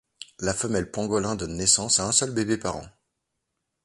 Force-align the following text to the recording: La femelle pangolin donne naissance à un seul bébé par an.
La 0.39 0.55
femelle 0.55 0.89
pangolin 0.89 1.35
donne 1.35 1.57
naissance 1.57 1.99
à 1.99 2.07
un 2.07 2.11
seul 2.11 2.31
bébé 2.31 2.57
par 2.57 2.75
an. 2.77 2.85